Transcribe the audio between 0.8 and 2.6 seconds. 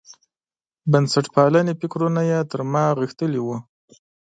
بنسټپالنې فکرونه یې تر